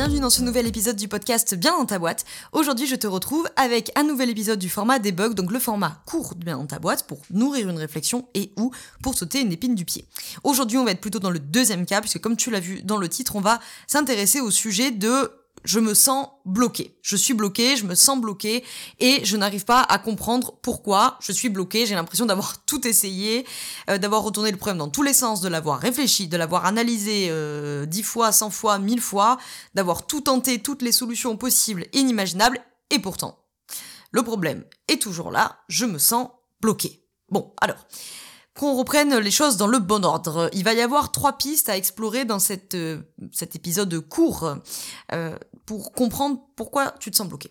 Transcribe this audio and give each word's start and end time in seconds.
Bienvenue 0.00 0.20
dans 0.20 0.30
ce 0.30 0.40
nouvel 0.40 0.66
épisode 0.66 0.96
du 0.96 1.08
podcast 1.08 1.54
Bien 1.54 1.76
dans 1.76 1.84
ta 1.84 1.98
boîte. 1.98 2.24
Aujourd'hui, 2.52 2.86
je 2.86 2.96
te 2.96 3.06
retrouve 3.06 3.46
avec 3.56 3.92
un 3.96 4.02
nouvel 4.02 4.30
épisode 4.30 4.58
du 4.58 4.70
format 4.70 4.98
debug, 4.98 5.34
donc 5.34 5.52
le 5.52 5.58
format 5.58 6.00
court 6.06 6.34
Bien 6.36 6.56
dans 6.56 6.64
ta 6.64 6.78
boîte 6.78 7.06
pour 7.06 7.20
nourrir 7.30 7.68
une 7.68 7.76
réflexion 7.76 8.26
et 8.32 8.50
ou 8.56 8.72
pour 9.02 9.14
sauter 9.14 9.42
une 9.42 9.52
épine 9.52 9.74
du 9.74 9.84
pied. 9.84 10.06
Aujourd'hui, 10.42 10.78
on 10.78 10.86
va 10.86 10.92
être 10.92 11.02
plutôt 11.02 11.18
dans 11.18 11.28
le 11.28 11.38
deuxième 11.38 11.84
cas, 11.84 12.00
puisque 12.00 12.18
comme 12.18 12.38
tu 12.38 12.50
l'as 12.50 12.60
vu 12.60 12.82
dans 12.82 12.96
le 12.96 13.10
titre, 13.10 13.36
on 13.36 13.42
va 13.42 13.60
s'intéresser 13.86 14.40
au 14.40 14.50
sujet 14.50 14.90
de 14.90 15.30
je 15.64 15.80
me 15.80 15.94
sens 15.94 16.28
bloqué. 16.44 16.96
Je 17.02 17.16
suis 17.16 17.34
bloqué, 17.34 17.76
je 17.76 17.84
me 17.84 17.94
sens 17.94 18.20
bloqué 18.20 18.64
et 18.98 19.24
je 19.24 19.36
n'arrive 19.36 19.64
pas 19.64 19.82
à 19.82 19.98
comprendre 19.98 20.58
pourquoi 20.62 21.18
je 21.20 21.32
suis 21.32 21.48
bloqué. 21.48 21.86
J'ai 21.86 21.94
l'impression 21.94 22.26
d'avoir 22.26 22.64
tout 22.66 22.86
essayé, 22.86 23.46
euh, 23.88 23.98
d'avoir 23.98 24.22
retourné 24.22 24.50
le 24.50 24.56
problème 24.56 24.78
dans 24.78 24.88
tous 24.88 25.02
les 25.02 25.12
sens, 25.12 25.40
de 25.40 25.48
l'avoir 25.48 25.78
réfléchi, 25.78 26.28
de 26.28 26.36
l'avoir 26.36 26.64
analysé 26.66 27.28
euh, 27.30 27.86
dix 27.86 28.02
fois, 28.02 28.32
cent 28.32 28.50
fois, 28.50 28.78
mille 28.78 29.00
fois, 29.00 29.38
d'avoir 29.74 30.06
tout 30.06 30.22
tenté, 30.22 30.60
toutes 30.60 30.82
les 30.82 30.92
solutions 30.92 31.36
possibles 31.36 31.86
inimaginables 31.92 32.60
et 32.90 32.98
pourtant, 32.98 33.38
le 34.10 34.22
problème 34.22 34.64
est 34.88 35.00
toujours 35.00 35.30
là, 35.30 35.60
je 35.68 35.86
me 35.86 35.98
sens 35.98 36.28
bloqué. 36.60 37.04
Bon, 37.28 37.54
alors, 37.60 37.86
qu'on 38.58 38.74
reprenne 38.74 39.16
les 39.16 39.30
choses 39.30 39.56
dans 39.56 39.66
le 39.66 39.78
bon 39.78 40.04
ordre. 40.04 40.50
Il 40.52 40.64
va 40.64 40.74
y 40.74 40.80
avoir 40.80 41.12
trois 41.12 41.34
pistes 41.34 41.68
à 41.68 41.76
explorer 41.76 42.24
dans 42.24 42.38
euh, 42.74 43.02
cet 43.32 43.56
épisode 43.56 44.00
court 44.08 44.56
euh, 45.12 45.36
pour 45.66 45.92
comprendre 45.92 46.40
pourquoi 46.56 46.94
tu 47.00 47.10
te 47.10 47.16
sens 47.16 47.28
bloqué. 47.28 47.50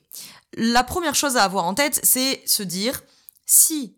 La 0.56 0.84
première 0.84 1.16
chose 1.16 1.38
à 1.38 1.44
avoir 1.44 1.66
en 1.66 1.74
tête, 1.74 2.00
c'est 2.04 2.42
se 2.46 2.64
dire 2.64 3.02
si 3.46 3.96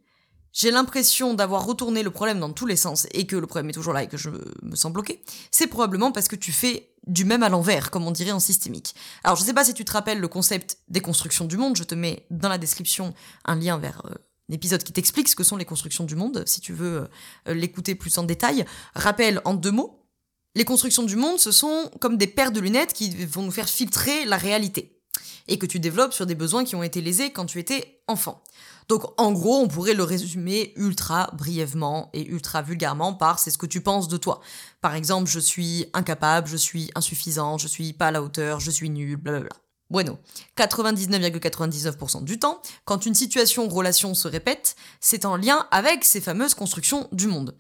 j'ai 0.54 0.72
l'impression 0.72 1.34
d'avoir 1.34 1.66
retourné 1.66 2.04
le 2.04 2.12
problème 2.12 2.40
dans 2.40 2.52
tous 2.52 2.66
les 2.66 2.76
sens 2.76 3.08
et 3.12 3.26
que 3.26 3.36
le 3.36 3.48
problème 3.48 3.70
est 3.70 3.74
toujours 3.74 3.94
là 3.94 4.04
et 4.04 4.08
que 4.08 4.18
je 4.18 4.30
me 4.62 4.76
sens 4.76 4.92
bloqué, 4.92 5.24
c'est 5.50 5.68
probablement 5.68 6.12
parce 6.12 6.28
que 6.28 6.36
tu 6.36 6.52
fais 6.52 6.94
du 7.08 7.26
même 7.26 7.42
à 7.42 7.50
l'envers, 7.50 7.90
comme 7.90 8.06
on 8.06 8.12
dirait 8.12 8.32
en 8.32 8.40
systémique. 8.40 8.94
Alors 9.24 9.38
je 9.38 9.44
sais 9.44 9.54
pas 9.54 9.64
si 9.64 9.74
tu 9.74 9.86
te 9.86 9.92
rappelles 9.92 10.20
le 10.20 10.28
concept 10.28 10.78
des 10.88 11.02
constructions 11.02 11.46
du 11.46 11.58
monde, 11.58 11.76
je 11.78 11.84
te 11.84 11.96
mets 11.96 12.26
dans 12.30 12.50
la 12.50 12.58
description 12.58 13.14
un 13.46 13.56
lien 13.56 13.78
vers 13.78 14.04
euh, 14.06 14.16
épisode 14.54 14.84
qui 14.84 14.94
t'explique 14.94 15.28
ce 15.28 15.36
que 15.36 15.44
sont 15.44 15.58
les 15.58 15.66
constructions 15.66 16.04
du 16.04 16.16
monde, 16.16 16.44
si 16.46 16.62
tu 16.62 16.74
veux 16.74 17.08
euh, 17.48 17.54
l'écouter 17.54 17.96
plus 17.96 18.18
en 18.18 18.24
détail. 18.24 18.66
Rappel 18.96 19.42
en 19.46 19.54
deux 19.54 19.72
mots, 19.72 20.06
les 20.56 20.66
constructions 20.66 21.04
du 21.04 21.16
monde, 21.16 21.40
ce 21.40 21.52
sont 21.52 21.90
comme 22.00 22.18
des 22.18 22.28
paires 22.28 22.52
de 22.52 22.60
lunettes 22.60 22.94
qui 22.94 23.26
vont 23.26 23.44
nous 23.44 23.52
faire 23.52 23.70
filtrer 23.70 24.26
la 24.26 24.38
réalité 24.38 25.02
et 25.48 25.58
que 25.58 25.66
tu 25.66 25.80
développes 25.80 26.14
sur 26.14 26.26
des 26.26 26.36
besoins 26.36 26.64
qui 26.64 26.76
ont 26.76 26.84
été 26.84 27.02
lésés 27.02 27.32
quand 27.32 27.46
tu 27.46 27.60
étais 27.60 28.02
enfant. 28.08 28.44
Donc 28.88 29.04
en 29.20 29.32
gros, 29.32 29.58
on 29.58 29.68
pourrait 29.68 29.94
le 29.94 30.04
résumer 30.04 30.74
ultra 30.76 31.30
brièvement 31.34 32.10
et 32.14 32.28
ultra 32.28 32.62
vulgairement 32.62 33.14
par 33.14 33.40
c'est 33.40 33.52
ce 33.52 33.58
que 33.58 33.66
tu 33.66 33.82
penses 33.82 34.08
de 34.08 34.18
toi. 34.18 34.42
Par 34.82 34.96
exemple, 34.96 35.30
je 35.30 35.40
suis 35.40 35.86
incapable, 35.94 36.48
je 36.48 36.58
suis 36.58 36.92
insuffisant, 36.96 37.58
je 37.58 37.68
suis 37.68 37.94
pas 37.94 38.08
à 38.08 38.12
la 38.12 38.22
hauteur, 38.22 38.60
je 38.60 38.72
suis 38.72 38.90
nul, 38.90 39.16
blablabla. 39.16 39.61
Bueno, 39.92 40.18
99,99% 40.56 42.24
du 42.24 42.40
temps, 42.40 42.62
quand 42.86 43.06
une 43.06 43.14
situation 43.14 43.66
ou 43.66 43.70
relation 43.70 44.14
se 44.14 44.30
répète, 44.30 44.78
c'est 45.02 45.26
en 45.26 45.36
lien 45.36 45.68
avec 45.70 46.06
ces 46.06 46.22
fameuses 46.22 46.54
constructions 46.54 47.10
du 47.12 47.28
monde. 47.28 47.58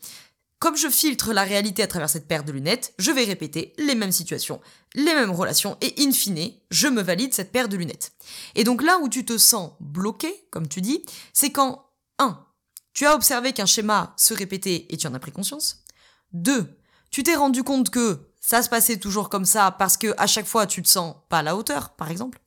Comme 0.57 0.77
je 0.77 0.87
filtre 0.87 1.33
la 1.33 1.43
réalité 1.43 1.83
à 1.83 1.87
travers 1.87 2.09
cette 2.09 2.29
paire 2.29 2.45
de 2.45 2.53
lunettes, 2.53 2.93
je 2.99 3.11
vais 3.11 3.25
répéter 3.25 3.73
les 3.77 3.95
mêmes 3.95 4.13
situations, 4.13 4.61
les 4.95 5.13
mêmes 5.13 5.31
relations, 5.31 5.75
et 5.81 5.93
in 5.97 6.13
fine, 6.13 6.53
je 6.69 6.87
me 6.87 7.01
valide 7.01 7.33
cette 7.33 7.51
paire 7.51 7.67
de 7.67 7.75
lunettes. 7.75 8.13
Et 8.55 8.63
donc 8.63 8.81
là 8.81 8.97
où 9.01 9.09
tu 9.09 9.25
te 9.25 9.37
sens 9.37 9.73
bloqué, 9.81 10.33
comme 10.51 10.69
tu 10.69 10.79
dis, 10.79 11.03
c'est 11.33 11.51
quand 11.51 11.85
1. 12.17 12.47
Tu 12.93 13.05
as 13.05 13.13
observé 13.13 13.51
qu'un 13.51 13.65
schéma 13.65 14.13
se 14.15 14.33
répétait 14.33 14.85
et 14.89 14.95
tu 14.95 15.05
en 15.05 15.13
as 15.13 15.19
pris 15.19 15.33
conscience. 15.33 15.83
2. 16.31 16.77
Tu 17.09 17.23
t'es 17.23 17.35
rendu 17.35 17.63
compte 17.63 17.89
que 17.89 18.30
ça 18.41 18.61
se 18.61 18.69
passait 18.69 18.97
toujours 18.97 19.29
comme 19.29 19.45
ça 19.45 19.71
parce 19.71 19.95
que 19.95 20.13
à 20.17 20.27
chaque 20.27 20.47
fois 20.47 20.67
tu 20.67 20.81
te 20.81 20.89
sens 20.89 21.15
pas 21.29 21.39
à 21.39 21.43
la 21.43 21.55
hauteur, 21.55 21.91
par 21.91 22.11
exemple. 22.11 22.41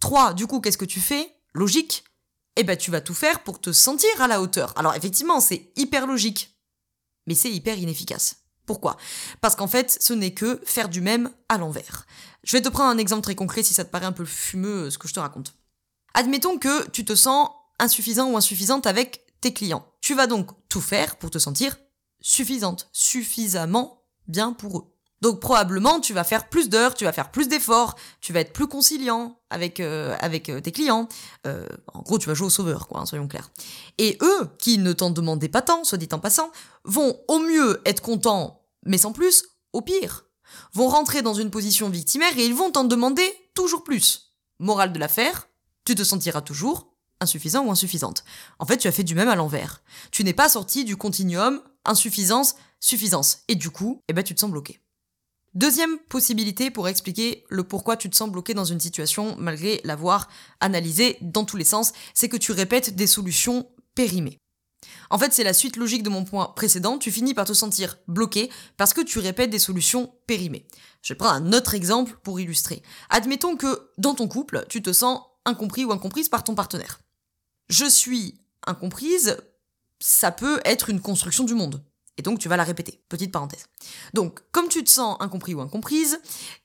3. 0.00 0.32
Du 0.32 0.46
coup, 0.46 0.60
qu'est-ce 0.60 0.78
que 0.78 0.84
tu 0.84 1.00
fais? 1.00 1.32
Logique. 1.54 2.04
Eh 2.56 2.64
ben, 2.64 2.76
tu 2.76 2.90
vas 2.90 3.00
tout 3.00 3.14
faire 3.14 3.44
pour 3.44 3.60
te 3.60 3.70
sentir 3.70 4.10
à 4.20 4.26
la 4.26 4.40
hauteur. 4.40 4.72
Alors, 4.76 4.94
effectivement, 4.94 5.40
c'est 5.40 5.70
hyper 5.76 6.06
logique. 6.06 6.58
Mais 7.26 7.34
c'est 7.34 7.50
hyper 7.50 7.78
inefficace. 7.78 8.36
Pourquoi? 8.66 8.96
Parce 9.40 9.56
qu'en 9.56 9.68
fait, 9.68 9.96
ce 10.00 10.12
n'est 10.12 10.34
que 10.34 10.60
faire 10.64 10.88
du 10.88 11.00
même 11.00 11.30
à 11.48 11.58
l'envers. 11.58 12.06
Je 12.42 12.56
vais 12.56 12.62
te 12.62 12.68
prendre 12.68 12.90
un 12.90 12.98
exemple 12.98 13.22
très 13.22 13.34
concret 13.34 13.62
si 13.62 13.74
ça 13.74 13.84
te 13.84 13.90
paraît 13.90 14.06
un 14.06 14.12
peu 14.12 14.24
fumeux 14.24 14.86
euh, 14.86 14.90
ce 14.90 14.98
que 14.98 15.06
je 15.06 15.14
te 15.14 15.20
raconte. 15.20 15.54
Admettons 16.14 16.58
que 16.58 16.88
tu 16.90 17.04
te 17.04 17.14
sens 17.14 17.50
insuffisant 17.78 18.30
ou 18.30 18.36
insuffisante 18.36 18.86
avec 18.86 19.26
tes 19.40 19.52
clients. 19.52 19.86
Tu 20.00 20.14
vas 20.14 20.26
donc 20.26 20.50
tout 20.68 20.80
faire 20.80 21.16
pour 21.16 21.30
te 21.30 21.38
sentir 21.38 21.76
suffisante, 22.20 22.88
suffisamment 22.92 24.02
bien 24.28 24.52
pour 24.52 24.78
eux. 24.78 24.99
Donc 25.20 25.40
probablement 25.40 26.00
tu 26.00 26.14
vas 26.14 26.24
faire 26.24 26.48
plus 26.48 26.68
d'heures, 26.68 26.94
tu 26.94 27.04
vas 27.04 27.12
faire 27.12 27.30
plus 27.30 27.48
d'efforts, 27.48 27.96
tu 28.20 28.32
vas 28.32 28.40
être 28.40 28.52
plus 28.52 28.66
conciliant 28.66 29.38
avec 29.50 29.78
euh, 29.80 30.16
avec 30.20 30.48
euh, 30.48 30.60
tes 30.60 30.72
clients. 30.72 31.08
Euh, 31.46 31.66
en 31.92 32.00
gros, 32.00 32.18
tu 32.18 32.26
vas 32.26 32.34
jouer 32.34 32.46
au 32.46 32.50
sauveur, 32.50 32.88
quoi, 32.88 33.00
hein, 33.00 33.06
soyons 33.06 33.28
clairs. 33.28 33.50
Et 33.98 34.16
eux, 34.22 34.48
qui 34.58 34.78
ne 34.78 34.92
t'en 34.92 35.10
demandaient 35.10 35.48
pas 35.48 35.62
tant, 35.62 35.84
soit 35.84 35.98
dit 35.98 36.08
en 36.12 36.18
passant, 36.18 36.50
vont 36.84 37.18
au 37.28 37.38
mieux 37.38 37.82
être 37.84 38.00
contents, 38.00 38.62
mais 38.86 38.98
sans 38.98 39.12
plus, 39.12 39.44
au 39.72 39.82
pire, 39.82 40.24
vont 40.72 40.88
rentrer 40.88 41.22
dans 41.22 41.34
une 41.34 41.50
position 41.50 41.90
victimaire 41.90 42.36
et 42.38 42.46
ils 42.46 42.54
vont 42.54 42.70
t'en 42.70 42.84
demander 42.84 43.30
toujours 43.54 43.84
plus. 43.84 44.34
Morale 44.58 44.92
de 44.92 44.98
l'affaire, 44.98 45.48
tu 45.84 45.94
te 45.94 46.04
sentiras 46.04 46.40
toujours 46.40 46.90
insuffisant 47.20 47.66
ou 47.66 47.70
insuffisante. 47.70 48.24
En 48.58 48.66
fait, 48.66 48.78
tu 48.78 48.88
as 48.88 48.92
fait 48.92 49.04
du 49.04 49.14
même 49.14 49.28
à 49.28 49.36
l'envers. 49.36 49.82
Tu 50.10 50.24
n'es 50.24 50.32
pas 50.32 50.48
sorti 50.48 50.84
du 50.84 50.96
continuum 50.96 51.60
insuffisance, 51.84 52.54
suffisance. 52.80 53.40
Et 53.48 53.54
du 53.54 53.70
coup, 53.70 54.02
eh 54.08 54.12
ben, 54.12 54.24
tu 54.24 54.34
te 54.34 54.40
sens 54.40 54.50
bloqué. 54.50 54.80
Deuxième 55.54 55.98
possibilité 55.98 56.70
pour 56.70 56.86
expliquer 56.86 57.44
le 57.48 57.64
pourquoi 57.64 57.96
tu 57.96 58.08
te 58.08 58.14
sens 58.14 58.30
bloqué 58.30 58.54
dans 58.54 58.64
une 58.64 58.78
situation 58.78 59.34
malgré 59.36 59.80
l'avoir 59.82 60.28
analysé 60.60 61.18
dans 61.22 61.44
tous 61.44 61.56
les 61.56 61.64
sens, 61.64 61.92
c'est 62.14 62.28
que 62.28 62.36
tu 62.36 62.52
répètes 62.52 62.94
des 62.94 63.08
solutions 63.08 63.68
périmées. 63.96 64.38
En 65.10 65.18
fait, 65.18 65.32
c'est 65.32 65.42
la 65.42 65.52
suite 65.52 65.76
logique 65.76 66.04
de 66.04 66.08
mon 66.08 66.24
point 66.24 66.52
précédent, 66.54 66.98
tu 66.98 67.10
finis 67.10 67.34
par 67.34 67.46
te 67.46 67.52
sentir 67.52 67.98
bloqué 68.06 68.48
parce 68.76 68.94
que 68.94 69.00
tu 69.00 69.18
répètes 69.18 69.50
des 69.50 69.58
solutions 69.58 70.12
périmées. 70.28 70.66
Je 71.02 71.14
prendre 71.14 71.34
un 71.34 71.52
autre 71.52 71.74
exemple 71.74 72.16
pour 72.22 72.38
illustrer. 72.38 72.82
Admettons 73.08 73.56
que 73.56 73.90
dans 73.98 74.14
ton 74.14 74.28
couple, 74.28 74.64
tu 74.68 74.82
te 74.82 74.92
sens 74.92 75.20
incompris 75.44 75.84
ou 75.84 75.90
incomprise 75.90 76.28
par 76.28 76.44
ton 76.44 76.54
partenaire. 76.54 77.00
Je 77.68 77.86
suis 77.86 78.40
incomprise, 78.68 79.36
ça 79.98 80.30
peut 80.30 80.60
être 80.64 80.90
une 80.90 81.00
construction 81.00 81.42
du 81.42 81.54
monde. 81.54 81.82
Et 82.20 82.22
donc 82.22 82.38
tu 82.38 82.50
vas 82.50 82.58
la 82.58 82.64
répéter. 82.64 83.00
Petite 83.08 83.32
parenthèse. 83.32 83.64
Donc, 84.12 84.40
comme 84.52 84.68
tu 84.68 84.84
te 84.84 84.90
sens 84.90 85.16
incompris 85.20 85.54
ou 85.54 85.62
incomprise, 85.62 86.20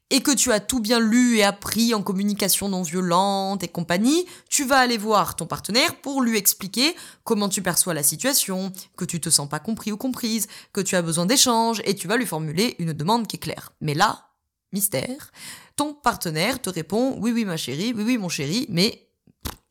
et 0.10 0.20
que 0.20 0.32
tu 0.32 0.52
as 0.52 0.60
tout 0.60 0.82
bien 0.82 1.00
lu 1.00 1.38
et 1.38 1.44
appris 1.46 1.94
en 1.94 2.04
communication 2.04 2.68
non 2.68 2.82
violente 2.82 3.64
et 3.64 3.70
compagnie, 3.70 4.26
tu 4.50 4.66
vas 4.66 4.80
aller 4.80 4.98
voir 4.98 5.38
ton 5.38 5.48
partenaire 5.48 6.02
pour 6.02 6.22
lui 6.22 6.38
expliquer 6.38 6.94
comment 7.24 7.48
tu 7.48 7.62
perçois 7.62 7.94
la 7.94 8.04
situation, 8.04 8.74
que 8.98 9.06
tu 9.06 9.22
te 9.22 9.30
sens 9.30 9.48
pas 9.48 9.60
compris 9.60 9.94
ou 9.94 9.98
comprise, 9.98 10.48
que 10.74 10.82
tu 10.82 10.98
as 10.98 11.02
besoin 11.02 11.26
d'échange, 11.26 11.82
et 11.86 11.96
tu 11.96 12.10
vas 12.10 12.18
lui 12.18 12.26
formuler 12.26 12.76
une 12.80 12.92
demande 12.92 13.28
qui 13.28 13.38
est 13.38 13.40
claire. 13.40 13.72
Mais 13.80 13.94
là, 13.94 14.28
mystère, 14.74 15.32
ton 15.78 15.94
partenaire 15.94 16.62
te 16.62 16.70
répond 16.70 17.18
oui 17.22 17.32
oui 17.32 17.46
ma 17.46 17.56
chérie, 17.56 17.94
oui 17.96 18.04
oui 18.04 18.18
mon 18.18 18.28
chéri, 18.28 18.66
mais 18.68 19.10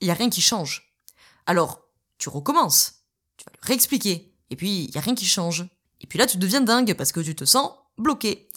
il 0.00 0.08
y 0.08 0.10
a 0.10 0.14
rien 0.14 0.30
qui 0.30 0.40
change. 0.40 0.96
Alors, 1.44 1.82
tu 2.16 2.30
recommences. 2.30 3.04
Tu 3.36 3.44
vas 3.44 3.52
lui 3.52 3.68
réexpliquer. 3.68 4.34
Et 4.50 4.56
puis, 4.56 4.84
il 4.84 4.94
y 4.94 4.98
a 4.98 5.00
rien 5.00 5.14
qui 5.14 5.26
change. 5.26 5.66
Et 6.04 6.06
puis 6.06 6.18
là, 6.18 6.26
tu 6.26 6.36
deviens 6.36 6.60
dingue 6.60 6.92
parce 6.92 7.12
que 7.12 7.20
tu 7.20 7.34
te 7.34 7.46
sens 7.46 7.70
bloqué. 7.96 8.50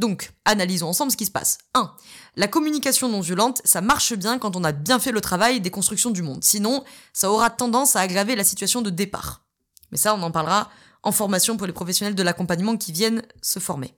Donc, 0.00 0.32
analysons 0.44 0.88
ensemble 0.88 1.12
ce 1.12 1.16
qui 1.16 1.26
se 1.26 1.30
passe. 1.30 1.58
1. 1.74 1.94
La 2.34 2.48
communication 2.48 3.08
non 3.08 3.20
violente, 3.20 3.62
ça 3.64 3.80
marche 3.80 4.14
bien 4.14 4.40
quand 4.40 4.56
on 4.56 4.64
a 4.64 4.72
bien 4.72 4.98
fait 4.98 5.12
le 5.12 5.20
travail 5.20 5.60
des 5.60 5.70
constructions 5.70 6.10
du 6.10 6.22
monde. 6.22 6.42
Sinon, 6.42 6.82
ça 7.12 7.30
aura 7.30 7.50
tendance 7.50 7.94
à 7.94 8.00
aggraver 8.00 8.34
la 8.34 8.42
situation 8.42 8.82
de 8.82 8.90
départ. 8.90 9.46
Mais 9.92 9.96
ça, 9.96 10.12
on 10.16 10.22
en 10.22 10.32
parlera 10.32 10.70
en 11.04 11.12
formation 11.12 11.56
pour 11.56 11.68
les 11.68 11.72
professionnels 11.72 12.16
de 12.16 12.22
l'accompagnement 12.24 12.76
qui 12.76 12.90
viennent 12.90 13.22
se 13.42 13.60
former. 13.60 13.94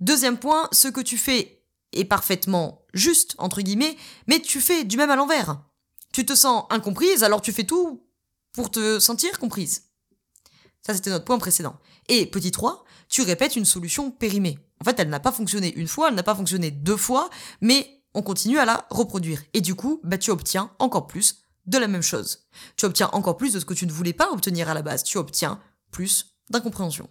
Deuxième 0.00 0.36
point, 0.36 0.68
ce 0.70 0.88
que 0.88 1.00
tu 1.00 1.16
fais 1.16 1.64
est 1.94 2.04
parfaitement 2.04 2.82
juste, 2.92 3.36
entre 3.38 3.62
guillemets, 3.62 3.96
mais 4.26 4.40
tu 4.42 4.60
fais 4.60 4.84
du 4.84 4.98
même 4.98 5.10
à 5.10 5.16
l'envers. 5.16 5.62
Tu 6.12 6.26
te 6.26 6.34
sens 6.34 6.64
incomprise, 6.68 7.24
alors 7.24 7.40
tu 7.40 7.54
fais 7.54 7.64
tout 7.64 8.06
pour 8.52 8.70
te 8.70 9.00
sentir 9.00 9.38
comprise. 9.38 9.84
Ça, 10.86 10.94
c'était 10.94 11.10
notre 11.10 11.24
point 11.24 11.38
précédent. 11.38 11.76
Et 12.08 12.26
petit 12.26 12.50
3, 12.50 12.84
tu 13.08 13.22
répètes 13.22 13.56
une 13.56 13.64
solution 13.64 14.10
périmée. 14.10 14.58
En 14.80 14.84
fait, 14.84 14.98
elle 14.98 15.08
n'a 15.08 15.20
pas 15.20 15.32
fonctionné 15.32 15.74
une 15.74 15.88
fois, 15.88 16.08
elle 16.08 16.14
n'a 16.14 16.22
pas 16.22 16.34
fonctionné 16.34 16.70
deux 16.70 16.96
fois, 16.96 17.30
mais 17.60 18.02
on 18.14 18.22
continue 18.22 18.58
à 18.58 18.64
la 18.64 18.86
reproduire. 18.90 19.42
Et 19.54 19.60
du 19.60 19.74
coup, 19.74 20.00
bah, 20.04 20.18
tu 20.18 20.30
obtiens 20.30 20.70
encore 20.78 21.06
plus 21.06 21.42
de 21.66 21.78
la 21.78 21.88
même 21.88 22.02
chose. 22.02 22.46
Tu 22.76 22.86
obtiens 22.86 23.10
encore 23.12 23.36
plus 23.36 23.52
de 23.52 23.60
ce 23.60 23.64
que 23.64 23.74
tu 23.74 23.86
ne 23.86 23.92
voulais 23.92 24.12
pas 24.12 24.30
obtenir 24.30 24.68
à 24.68 24.74
la 24.74 24.82
base. 24.82 25.04
Tu 25.04 25.18
obtiens 25.18 25.60
plus 25.90 26.34
d'incompréhension. 26.50 27.08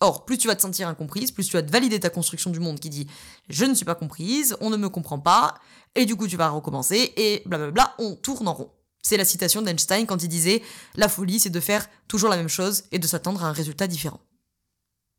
Or, 0.00 0.24
plus 0.24 0.38
tu 0.38 0.48
vas 0.48 0.56
te 0.56 0.62
sentir 0.62 0.88
incomprise, 0.88 1.30
plus 1.30 1.46
tu 1.46 1.52
vas 1.52 1.62
te 1.62 1.70
valider 1.70 2.00
ta 2.00 2.10
construction 2.10 2.50
du 2.50 2.60
monde 2.60 2.80
qui 2.80 2.90
dit 2.90 3.06
je 3.48 3.64
ne 3.64 3.74
suis 3.74 3.84
pas 3.84 3.94
comprise, 3.94 4.56
on 4.60 4.68
ne 4.68 4.76
me 4.76 4.88
comprend 4.88 5.20
pas, 5.20 5.54
et 5.94 6.04
du 6.04 6.16
coup 6.16 6.26
tu 6.26 6.36
vas 6.36 6.48
recommencer, 6.48 7.12
et 7.16 7.42
blablabla, 7.46 7.94
on 7.98 8.16
tourne 8.16 8.48
en 8.48 8.54
rond. 8.54 8.70
C'est 9.02 9.16
la 9.16 9.24
citation 9.24 9.62
d'Einstein 9.62 10.06
quand 10.06 10.22
il 10.22 10.28
disait 10.28 10.62
La 10.96 11.08
folie, 11.08 11.38
c'est 11.38 11.50
de 11.50 11.60
faire 11.60 11.86
toujours 12.08 12.30
la 12.30 12.36
même 12.36 12.48
chose 12.48 12.84
et 12.90 12.98
de 12.98 13.06
s'attendre 13.06 13.44
à 13.44 13.48
un 13.48 13.52
résultat 13.52 13.86
différent. 13.86 14.20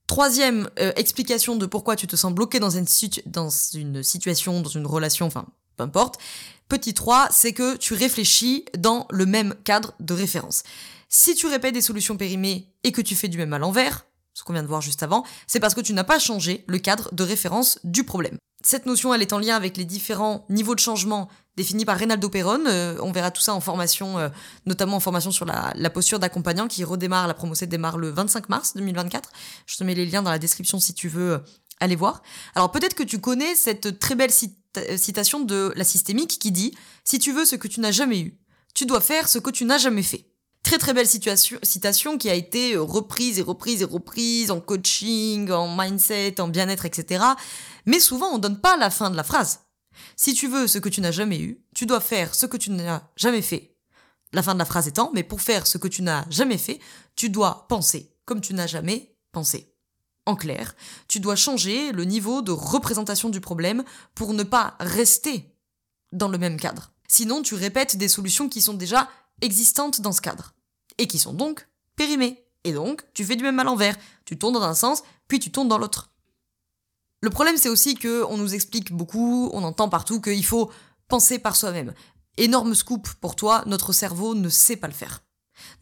Troisième 0.08 0.70
euh, 0.80 0.92
explication 0.96 1.56
de 1.56 1.66
pourquoi 1.66 1.96
tu 1.96 2.08
te 2.08 2.16
sens 2.16 2.34
bloqué 2.34 2.60
dans 2.60 2.70
une, 2.70 2.86
dans 3.26 3.50
une 3.74 4.04
situation, 4.04 4.62
dans 4.62 4.70
une 4.70 4.86
relation, 4.86 5.26
enfin, 5.26 5.46
peu 5.78 5.84
importe. 5.84 6.20
Petit 6.70 6.94
3, 6.94 7.30
c'est 7.32 7.54
que 7.54 7.76
tu 7.78 7.94
réfléchis 7.94 8.66
dans 8.78 9.08
le 9.10 9.26
même 9.26 9.56
cadre 9.64 9.94
de 10.00 10.14
référence. 10.14 10.64
Si 11.10 11.36
tu 11.36 11.48
répètes 11.48 11.74
des 11.74 11.82
solutions 11.82 12.18
périmées 12.18 12.68
et 12.84 12.92
que 12.92 13.02
tu 13.02 13.16
fais 13.16 13.28
du 13.28 13.38
même 13.38 13.54
à 13.54 13.60
l'envers, 13.60 14.06
ce 14.34 14.44
qu'on 14.44 14.54
vient 14.54 14.64
de 14.64 14.68
voir 14.68 14.82
juste 14.82 15.02
avant, 15.02 15.24
c'est 15.48 15.60
parce 15.60 15.74
que 15.74 15.82
tu 15.82 15.94
n'as 15.94 16.04
pas 16.04 16.20
changé 16.20 16.64
le 16.68 16.78
cadre 16.78 17.14
de 17.14 17.24
référence 17.24 17.80
du 17.84 18.04
problème. 18.04 18.38
Cette 18.66 18.88
notion, 18.88 19.14
elle 19.14 19.22
est 19.22 19.32
en 19.32 19.38
lien 19.38 19.56
avec 19.56 19.78
les 19.78 19.86
différents 19.86 20.44
niveaux 20.50 20.74
de 20.74 20.80
changement 20.80 21.30
définis 21.56 21.86
par 21.86 22.00
Reynaldo 22.00 22.30
Perron. 22.30 22.66
Euh, 22.66 22.98
on 23.00 23.12
verra 23.12 23.30
tout 23.30 23.44
ça 23.44 23.54
en 23.54 23.62
formation, 23.62 24.18
euh, 24.18 24.30
notamment 24.66 24.98
en 24.98 25.00
formation 25.00 25.30
sur 25.30 25.46
la, 25.46 25.90
posture 25.92 26.18
d'accompagnant 26.18 26.68
qui 26.68 26.84
redémarre, 26.84 27.28
la 27.28 27.36
promo 27.36 27.54
7 27.54 27.70
démarre 27.70 28.00
le 28.00 28.10
25 28.10 28.50
mars 28.50 28.74
2024. 28.76 29.30
Je 29.68 29.78
te 29.78 29.84
mets 29.84 29.94
les 29.94 30.08
liens 30.08 30.24
dans 30.24 30.32
la 30.32 30.40
description 30.40 30.80
si 30.80 30.96
tu 30.96 31.10
veux 31.10 31.34
euh, 31.34 31.40
aller 31.80 31.96
voir. 31.96 32.24
Alors 32.56 32.72
peut-être 32.72 32.96
que 32.96 33.04
tu 33.04 33.20
connais 33.20 33.54
cette 33.54 34.00
très 34.00 34.16
belle 34.16 34.32
citation 34.32 35.42
de 35.42 35.72
la 35.76 35.84
systémique 35.84 36.40
qui 36.40 36.52
dit⁇ 36.52 36.72
Si 37.04 37.20
tu 37.20 37.34
veux 37.34 37.46
ce 37.46 37.56
que 37.56 37.68
tu 37.68 37.82
n'as 37.82 37.92
jamais 37.92 38.20
eu, 38.20 38.40
tu 38.74 38.88
dois 38.88 39.00
faire 39.00 39.30
ce 39.30 39.38
que 39.38 39.52
tu 39.52 39.66
n'as 39.66 39.78
jamais 39.78 40.04
fait⁇ 40.04 40.18
Très 40.66 40.80
très 40.80 40.96
belle 40.96 41.08
situation, 41.08 41.60
citation 41.62 42.18
qui 42.18 42.28
a 42.28 42.34
été 42.34 42.74
euh, 42.74 42.82
reprise 42.82 43.38
et 43.38 43.44
reprise 43.44 43.84
et 43.84 43.86
reprise 43.86 44.50
en 44.50 44.60
coaching, 44.60 45.52
en 45.52 45.68
mindset, 45.78 46.42
en 46.42 46.48
bien-être, 46.48 46.88
etc. 46.88 47.24
Mais 47.86 48.00
souvent 48.00 48.30
on 48.34 48.40
donne 48.40 48.60
pas 48.60 48.76
la 48.76 48.90
fin 48.90 49.12
de 49.12 49.16
la 49.16 49.24
phrase. 49.24 49.60
Si 50.16 50.34
tu 50.34 50.48
veux 50.48 50.66
ce 50.66 50.80
que 50.80 50.90
tu 50.90 51.02
n'as 51.02 51.12
jamais 51.12 51.40
eu, 51.40 51.64
tu 51.76 51.86
dois 51.86 52.00
faire 52.00 52.34
ce 52.34 52.48
que 52.48 52.58
tu 52.58 52.72
n'as 52.72 53.04
jamais 53.16 53.44
fait. 53.44 53.78
La 54.34 54.42
fin 54.42 54.56
de 54.56 54.60
la 54.60 54.66
phrase 54.66 54.88
étant, 54.88 55.12
mais 55.14 55.22
pour 55.22 55.40
faire 55.40 55.68
ce 55.68 55.78
que 55.78 55.88
tu 55.88 56.02
n'as 56.02 56.28
jamais 56.32 56.58
fait, 56.58 56.80
tu 57.16 57.30
dois 57.30 57.68
penser 57.70 58.12
comme 58.26 58.42
tu 58.42 58.56
n'as 58.56 58.66
jamais 58.66 59.16
pensé. 59.32 59.72
En 60.26 60.36
clair, 60.36 60.76
tu 61.08 61.20
dois 61.20 61.36
changer 61.36 61.92
le 61.92 62.06
niveau 62.06 62.42
de 62.42 62.52
représentation 62.52 63.30
du 63.30 63.40
problème 63.40 63.84
pour 64.16 64.34
ne 64.34 64.42
pas 64.42 64.76
rester 64.80 65.56
dans 66.12 66.28
le 66.28 66.40
même 66.40 66.60
cadre. 66.60 66.92
Sinon, 67.08 67.44
tu 67.44 67.54
répètes 67.54 67.98
des 67.98 68.10
solutions 68.10 68.50
qui 68.50 68.64
sont 68.64 68.74
déjà 68.74 69.08
existantes 69.42 70.02
dans 70.02 70.12
ce 70.12 70.22
cadre 70.22 70.55
et 70.98 71.08
qui 71.08 71.20
sont 71.20 71.34
donc 71.34 71.68
périmées. 71.96 72.46
Et 72.64 72.74
donc, 72.74 73.04
tu 73.14 73.24
fais 73.24 73.36
du 73.36 73.44
même 73.44 73.60
à 73.60 73.64
l'envers. 73.64 73.96
Tu 74.26 74.38
tournes 74.38 74.54
dans 74.54 74.64
un 74.64 74.74
sens, 74.74 75.04
puis 75.28 75.40
tu 75.40 75.52
tournes 75.52 75.68
dans 75.68 75.78
l'autre. 75.78 76.10
Le 77.22 77.30
problème, 77.30 77.58
c'est 77.58 77.70
aussi 77.70 77.96
que 77.96 78.24
on 78.26 78.38
nous 78.38 78.54
explique 78.54 78.92
beaucoup, 78.92 79.50
on 79.54 79.64
entend 79.64 79.90
partout 79.90 80.22
qu'il 80.22 80.46
faut 80.46 80.72
penser 81.08 81.40
par 81.40 81.56
soi-même. 81.56 81.94
Énorme 82.38 82.76
scoop 82.76 83.08
pour 83.22 83.36
toi, 83.36 83.64
notre 83.66 83.94
cerveau 83.94 84.36
ne 84.36 84.50
sait 84.50 84.76
pas 84.76 84.88
le 84.88 84.94
faire. 84.94 85.24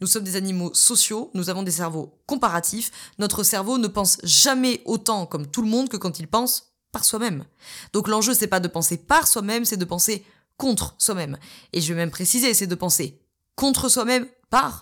Nous 0.00 0.06
sommes 0.06 0.24
des 0.24 0.36
animaux 0.36 0.72
sociaux, 0.72 1.30
nous 1.34 1.50
avons 1.50 1.62
des 1.62 1.72
cerveaux 1.72 2.18
comparatifs, 2.26 2.90
notre 3.18 3.42
cerveau 3.42 3.78
ne 3.78 3.88
pense 3.88 4.18
jamais 4.22 4.80
autant 4.84 5.26
comme 5.26 5.46
tout 5.46 5.62
le 5.62 5.68
monde 5.68 5.88
que 5.88 5.96
quand 5.96 6.18
il 6.18 6.28
pense 6.28 6.72
par 6.92 7.04
soi-même. 7.04 7.44
Donc 7.92 8.06
l'enjeu 8.06 8.34
c'est 8.34 8.46
pas 8.46 8.60
de 8.60 8.68
penser 8.68 8.96
par 8.96 9.26
soi-même, 9.26 9.64
c'est 9.64 9.76
de 9.76 9.84
penser 9.84 10.24
contre 10.56 10.94
soi-même. 10.98 11.38
Et 11.72 11.80
je 11.80 11.92
vais 11.92 11.98
même 11.98 12.10
préciser, 12.10 12.54
c'est 12.54 12.68
de 12.68 12.74
penser 12.74 13.20
contre 13.56 13.88
soi-même 13.88 14.26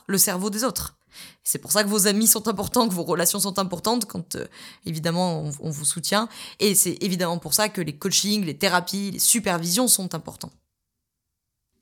le 0.07 0.19
cerveau 0.19 0.51
des 0.51 0.65
autres. 0.65 0.97
C'est 1.45 1.59
pour 1.59 1.73
ça 1.73 1.85
que 1.85 1.89
vos 1.89 2.07
amis 2.07 2.27
sont 2.27 2.49
importants, 2.49 2.89
que 2.89 2.95
vos 2.95 3.03
relations 3.03 3.41
sont 3.41 3.59
importantes, 3.59 4.07
quand 4.07 4.37
euh, 4.37 4.47
évidemment 4.87 5.43
on, 5.43 5.53
on, 5.61 5.71
vous 5.71 5.85
soutient. 5.85 6.29
Et 6.59 6.75
c'est 6.75 6.97
évidemment 7.03 7.39
pour 7.39 7.55
ça 7.55 7.69
que 7.69 7.81
les 7.81 7.97
coachings, 7.97 8.45
les 8.45 8.57
thérapies, 8.57 9.11
les 9.13 9.19
supervisions 9.19 9.89
sont 9.89 10.15
importants. 10.15 10.53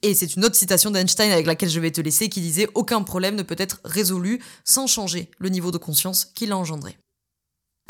Et 0.02 0.14
c'est 0.14 0.34
une 0.34 0.44
autre 0.44 0.56
citation 0.56 0.90
d'Einstein 0.90 1.30
avec 1.30 1.46
laquelle 1.46 1.68
je 1.68 1.78
vais 1.78 1.90
te 1.90 2.00
laisser 2.00 2.28
qui 2.28 2.40
disait 2.40 2.68
Aucun 2.74 3.02
problème 3.02 3.36
ne 3.36 3.42
peut 3.42 3.56
être 3.58 3.80
résolu 3.84 4.42
sans 4.64 4.86
changer 4.86 5.30
le 5.38 5.50
niveau 5.50 5.70
de 5.70 5.78
conscience 5.78 6.24
qu'il 6.24 6.52
a 6.52 6.56
engendré. 6.56 6.96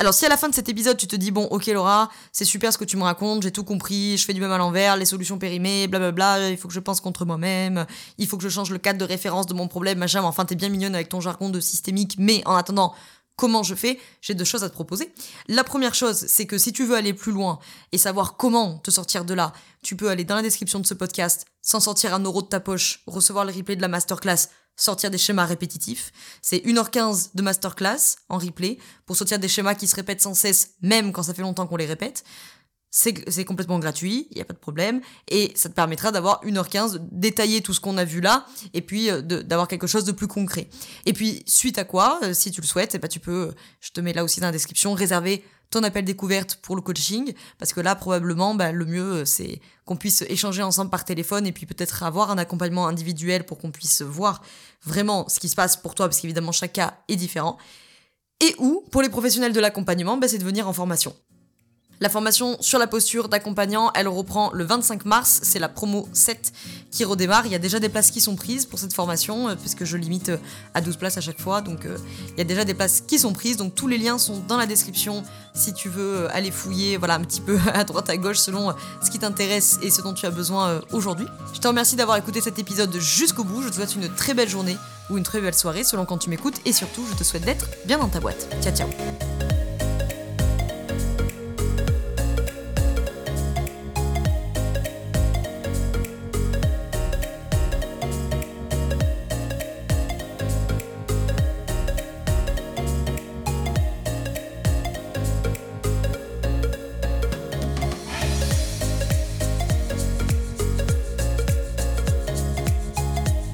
Alors 0.01 0.15
si 0.15 0.25
à 0.25 0.31
la 0.31 0.39
fin 0.39 0.49
de 0.49 0.55
cet 0.55 0.71
épisode 0.71 0.97
tu 0.97 1.07
te 1.07 1.15
dis 1.15 1.31
bon 1.31 1.45
ok 1.51 1.67
Laura, 1.67 2.09
c'est 2.33 2.47
super 2.47 2.73
ce 2.73 2.79
que 2.79 2.87
tu 2.87 2.97
me 2.97 3.03
racontes, 3.03 3.43
j'ai 3.43 3.51
tout 3.51 3.65
compris, 3.65 4.17
je 4.17 4.25
fais 4.25 4.33
du 4.33 4.41
même 4.41 4.51
à 4.51 4.57
l'envers, 4.57 4.97
les 4.97 5.05
solutions 5.05 5.37
périmées, 5.37 5.89
blablabla, 5.89 6.49
il 6.49 6.57
faut 6.57 6.69
que 6.69 6.73
je 6.73 6.81
pense 6.81 7.03
contre 7.03 7.27
moi-même, 7.27 7.85
il 8.17 8.27
faut 8.27 8.39
que 8.39 8.43
je 8.43 8.49
change 8.49 8.71
le 8.71 8.79
cadre 8.79 8.99
de 8.99 9.05
référence 9.05 9.45
de 9.45 9.53
mon 9.53 9.69
problème, 9.69 9.99
machin, 9.99 10.23
enfin 10.23 10.47
t'es 10.47 10.55
bien 10.55 10.71
mignonne 10.71 10.95
avec 10.95 11.11
ton 11.11 11.21
jargon 11.21 11.51
de 11.51 11.61
systémique, 11.61 12.15
mais 12.17 12.41
en 12.47 12.55
attendant, 12.55 12.95
comment 13.37 13.63
je 13.63 13.75
fais, 13.75 14.01
j'ai 14.23 14.33
deux 14.33 14.47
choses 14.47 14.65
à 14.65 14.71
te 14.71 14.75
proposer. 14.75 15.13
La 15.49 15.65
première 15.65 15.95
chose, 15.95 16.25
c'est 16.29 16.47
que 16.47 16.57
si 16.57 16.73
tu 16.73 16.87
veux 16.87 16.95
aller 16.95 17.13
plus 17.13 17.33
loin 17.33 17.59
et 17.93 17.99
savoir 17.99 18.39
comment 18.39 18.79
te 18.79 18.91
sortir 18.91 19.27
de 19.27 19.35
là, 19.35 19.53
tu 19.83 19.97
peux 19.97 20.09
aller 20.09 20.25
dans 20.25 20.37
la 20.37 20.43
description 20.43 20.81
de 20.81 20.87
ce 20.87 20.95
podcast, 20.95 21.45
sans 21.61 21.81
sortir 21.81 22.15
un 22.15 22.21
euro 22.21 22.41
de 22.41 22.49
ta 22.49 22.61
poche, 22.61 23.03
recevoir 23.07 23.45
le 23.45 23.53
replay 23.53 23.77
de 23.77 23.83
la 23.83 23.89
masterclass, 23.89 24.49
sortir 24.81 25.11
des 25.11 25.19
schémas 25.19 25.45
répétitifs. 25.45 26.13
C'est 26.43 26.59
1h15 26.59 27.31
de 27.35 27.43
masterclass 27.43 28.17
en 28.29 28.39
replay 28.39 28.79
pour 29.07 29.17
sortir 29.17 29.39
des 29.39 29.49
schémas 29.49 29.75
qui 29.75 29.87
se 29.87 29.95
répètent 29.95 30.23
sans 30.23 30.35
cesse, 30.35 30.75
même 30.83 31.13
quand 31.13 31.23
ça 31.23 31.35
fait 31.35 31.43
longtemps 31.43 31.67
qu'on 31.67 31.77
les 31.77 31.87
répète. 31.87 32.25
C'est 32.93 33.45
complètement 33.45 33.79
gratuit, 33.79 34.27
il 34.33 34.35
n'y 34.35 34.41
a 34.41 34.45
pas 34.45 34.53
de 34.53 34.59
problème, 34.59 35.01
et 35.29 35.53
ça 35.55 35.69
te 35.69 35.75
permettra 35.75 36.11
d'avoir 36.11 36.45
1h15, 36.45 36.95
de 36.95 37.01
détailler 37.13 37.61
tout 37.61 37.73
ce 37.73 37.79
qu'on 37.79 37.97
a 37.99 38.05
vu 38.05 38.21
là, 38.21 38.47
et 38.75 38.83
puis 38.83 39.11
euh, 39.11 39.23
d'avoir 39.23 39.69
quelque 39.69 39.87
chose 39.87 40.03
de 40.03 40.11
plus 40.11 40.27
concret. 40.27 40.69
Et 41.07 41.13
puis, 41.13 41.45
suite 41.47 41.79
à 41.79 41.85
quoi, 41.85 42.19
euh, 42.25 42.35
si 42.35 42.51
tu 42.51 42.61
le 42.61 42.67
souhaites, 42.67 42.97
eh 42.97 42.99
ben, 42.99 43.07
tu 43.07 43.21
peux, 43.21 43.55
je 43.79 43.91
te 43.91 44.01
mets 44.01 44.13
là 44.13 44.25
aussi 44.25 44.41
dans 44.41 44.49
la 44.49 44.53
description, 44.53 44.93
réserver 44.93 45.45
ton 45.71 45.83
appel 45.85 46.05
découverte 46.05 46.57
pour 46.63 46.77
le 46.77 46.83
coaching, 46.83 47.33
parce 47.59 47.73
que 47.73 47.81
là, 47.81 47.95
probablement, 47.95 48.55
bah, 48.55 48.73
le 48.73 48.85
mieux, 48.85 49.13
euh, 49.13 49.25
c'est 49.25 49.61
qu'on 49.85 49.97
puisse 49.97 50.23
échanger 50.23 50.63
ensemble 50.63 50.91
par 50.91 51.05
téléphone 51.05 51.47
et 51.47 51.53
puis 51.53 51.65
peut-être 51.65 52.03
avoir 52.03 52.31
un 52.31 52.39
accompagnement 52.39 52.89
individuel 52.89 53.45
pour 53.45 53.59
qu'on 53.59 53.71
puisse 53.71 54.03
voir 54.03 54.43
vraiment 54.85 55.29
ce 55.29 55.39
qui 55.39 55.49
se 55.49 55.57
passe 55.57 55.77
pour 55.77 55.95
toi, 55.95 56.09
parce 56.09 56.21
qu'évidemment, 56.21 56.53
chaque 56.53 56.73
cas 56.73 56.99
est 57.09 57.17
différent. 57.17 57.57
Et 58.41 58.55
où, 58.59 58.85
pour 58.91 59.03
les 59.03 59.09
professionnels 59.09 59.53
de 59.53 59.61
l'accompagnement, 59.61 60.17
bah, 60.17 60.29
c'est 60.29 60.39
de 60.39 60.45
venir 60.45 60.69
en 60.69 60.73
formation. 60.73 61.15
La 62.03 62.09
formation 62.09 62.57
sur 62.61 62.79
la 62.79 62.87
posture 62.87 63.29
d'accompagnant, 63.29 63.91
elle 63.95 64.09
reprend 64.09 64.51
le 64.55 64.65
25 64.65 65.05
mars, 65.05 65.41
c'est 65.43 65.59
la 65.59 65.69
promo 65.69 66.09
7 66.15 66.51
qui 66.91 67.05
redémarre. 67.05 67.45
Il 67.45 67.53
y 67.53 67.55
a 67.55 67.59
déjà 67.59 67.79
des 67.79 67.91
places 67.91 68.11
qui 68.11 68.23
sont 68.23 68.37
prises 68.37 68.65
pour 68.65 68.79
cette 68.79 68.95
formation, 68.95 69.51
euh, 69.51 69.55
puisque 69.55 69.85
je 69.85 69.99
limite 69.99 70.31
euh, 70.31 70.39
à 70.73 70.81
12 70.81 70.97
places 70.97 71.19
à 71.19 71.21
chaque 71.21 71.39
fois, 71.39 71.61
donc 71.61 71.85
euh, 71.85 71.99
il 72.31 72.39
y 72.39 72.41
a 72.41 72.45
déjà 72.45 72.65
des 72.65 72.73
places 72.73 73.03
qui 73.03 73.19
sont 73.19 73.35
prises, 73.35 73.59
donc 73.59 73.75
tous 73.75 73.87
les 73.87 73.99
liens 73.99 74.17
sont 74.17 74.43
dans 74.49 74.57
la 74.57 74.65
description. 74.65 75.23
Si 75.53 75.75
tu 75.75 75.91
veux 75.91 76.35
aller 76.35 76.51
fouiller, 76.51 76.97
voilà, 76.97 77.17
un 77.17 77.21
petit 77.21 77.43
peu 77.43 77.59
à 77.75 77.85
droite 77.85 78.09
à 78.09 78.17
gauche 78.17 78.39
selon 78.39 78.75
ce 79.05 79.11
qui 79.11 79.19
t'intéresse 79.19 79.79
et 79.83 79.91
ce 79.91 80.01
dont 80.01 80.15
tu 80.15 80.25
as 80.25 80.31
besoin 80.31 80.81
aujourd'hui. 80.93 81.27
Je 81.53 81.61
te 81.61 81.69
remercie 81.69 81.97
d'avoir 81.97 82.17
écouté 82.17 82.41
cet 82.41 82.59
épisode 82.59 82.97
jusqu'au 82.99 83.45
bout, 83.45 83.61
je 83.61 83.69
te 83.69 83.75
souhaite 83.75 83.95
une 83.95 84.09
très 84.09 84.33
belle 84.33 84.49
journée 84.49 84.79
ou 85.11 85.19
une 85.19 85.25
très 85.25 85.43
belle 85.43 85.55
soirée 85.55 85.85
selon 85.85 86.07
quand 86.07 86.17
tu 86.17 86.31
m'écoutes, 86.31 86.63
et 86.65 86.73
surtout 86.73 87.05
je 87.11 87.19
te 87.19 87.25
souhaite 87.25 87.45
d'être 87.45 87.67
bien 87.85 87.99
dans 87.99 88.09
ta 88.09 88.21
boîte. 88.21 88.49
Ciao 88.63 88.75
ciao 88.75 88.89